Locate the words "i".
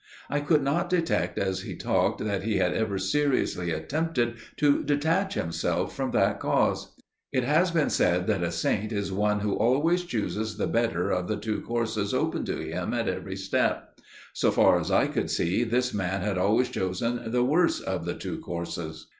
0.31-0.39, 14.89-15.05